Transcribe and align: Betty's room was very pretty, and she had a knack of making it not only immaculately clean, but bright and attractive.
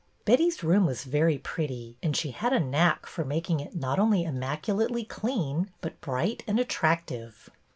Betty's 0.25 0.63
room 0.63 0.87
was 0.87 1.03
very 1.03 1.37
pretty, 1.37 1.95
and 2.01 2.17
she 2.17 2.31
had 2.31 2.53
a 2.53 2.59
knack 2.59 3.05
of 3.19 3.27
making 3.27 3.59
it 3.59 3.75
not 3.75 3.99
only 3.99 4.23
immaculately 4.23 5.03
clean, 5.05 5.69
but 5.79 6.01
bright 6.01 6.41
and 6.47 6.59
attractive. 6.59 7.51